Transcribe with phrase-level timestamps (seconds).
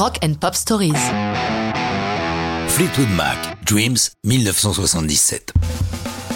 [0.00, 0.94] Rock and Pop Stories.
[2.68, 5.52] Fleetwood Mac, Dreams, 1977.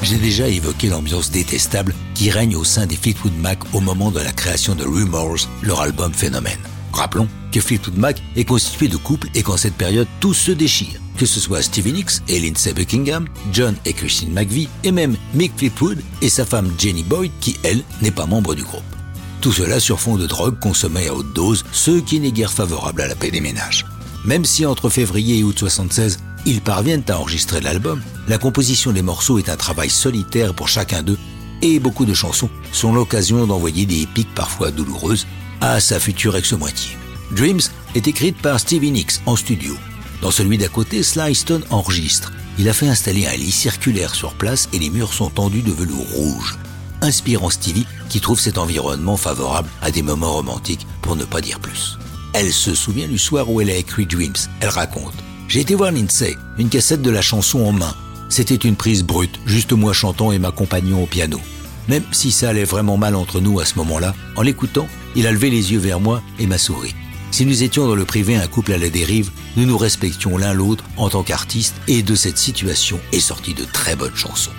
[0.00, 4.20] J'ai déjà évoqué l'ambiance détestable qui règne au sein des Fleetwood Mac au moment de
[4.20, 6.58] la création de Rumors, leur album phénomène.
[6.94, 10.98] Rappelons que Fleetwood Mac est constitué de couples et qu'en cette période, tous se déchirent.
[11.18, 15.52] Que ce soit Stevie Nicks et Lindsey Buckingham, John et Christine McVie, et même Mick
[15.58, 18.99] Fleetwood et sa femme Jenny Boyd, qui, elle, n'est pas membre du groupe.
[19.40, 23.00] Tout cela sur fond de drogue consommée à haute dose, ce qui n'est guère favorable
[23.00, 23.86] à la paix des ménages.
[24.24, 29.02] Même si entre février et août 76, ils parviennent à enregistrer l'album, la composition des
[29.02, 31.18] morceaux est un travail solitaire pour chacun d'eux
[31.62, 35.26] et beaucoup de chansons sont l'occasion d'envoyer des piques parfois douloureuses
[35.60, 36.96] à sa future ex-moitié.
[37.32, 37.60] Dreams
[37.94, 39.74] est écrite par Stevie Nicks en studio.
[40.20, 42.32] Dans celui d'à côté, Sly Stone enregistre.
[42.58, 45.72] Il a fait installer un lit circulaire sur place et les murs sont tendus de
[45.72, 46.58] velours rouge,
[47.02, 51.60] inspirant Stevie qui trouve cet environnement favorable à des moments romantiques pour ne pas dire
[51.60, 51.98] plus.
[52.32, 54.34] Elle se souvient du soir où elle a écrit Dreams.
[54.60, 55.14] Elle raconte
[55.48, 57.94] J'ai été voir Lindsay, une cassette de la chanson en main.
[58.28, 61.40] C'était une prise brute, juste moi chantant et ma compagnon au piano.
[61.88, 65.32] Même si ça allait vraiment mal entre nous à ce moment-là, en l'écoutant, il a
[65.32, 66.94] levé les yeux vers moi et m'a souri.
[67.32, 70.52] Si nous étions dans le privé un couple à la dérive, nous nous respections l'un
[70.52, 74.52] l'autre en tant qu'artistes et de cette situation est sortie de très bonnes chansons.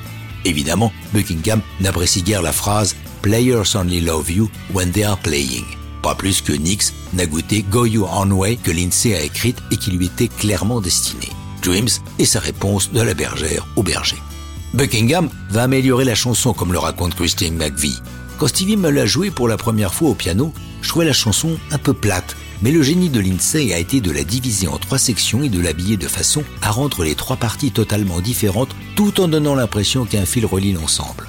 [0.46, 5.66] Évidemment, Buckingham n'apprécie guère la phrase Players only love you when they are playing.
[6.02, 9.78] Pas plus que Nix n'a goûté Go Your Own Way que Lindsay a écrite et
[9.78, 11.30] qui lui était clairement destinée.
[11.62, 14.18] Dreams est sa réponse de la bergère au berger.
[14.74, 18.00] Buckingham va améliorer la chanson comme le raconte Christine McVie.
[18.42, 21.60] Quand Stevie me l'a joué pour la première fois au piano, je trouvais la chanson
[21.70, 24.98] un peu plate, mais le génie de Lindsay a été de la diviser en trois
[24.98, 29.28] sections et de l'habiller de façon à rendre les trois parties totalement différentes tout en
[29.28, 31.28] donnant l'impression qu'un fil relie l'ensemble.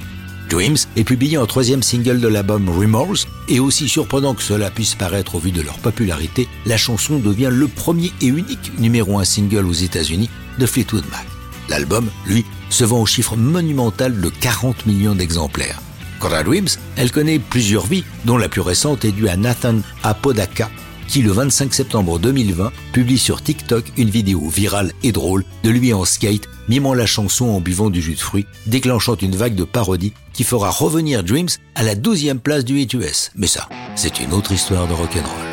[0.48, 4.94] Dreams est publié en troisième single de l'album Remorse, et aussi surprenant que cela puisse
[4.94, 9.26] paraître au vu de leur popularité, la chanson devient le premier et unique numéro un
[9.26, 11.26] single aux États-Unis de Fleetwood Mac.
[11.68, 15.82] L'album, lui, se vend au chiffre monumental de 40 millions d'exemplaires.
[16.22, 19.78] Quant à Dreams, elle connaît plusieurs vies, dont la plus récente est due à Nathan
[20.04, 20.70] Apodaka,
[21.08, 25.92] qui le 25 septembre 2020 publie sur TikTok une vidéo virale et drôle de lui
[25.92, 29.64] en skate, mimant la chanson en buvant du jus de fruits, déclenchant une vague de
[29.64, 33.32] parodies qui fera revenir Dreams à la 12e place du hit US.
[33.34, 35.51] Mais ça, c'est une autre histoire de rock'n'roll.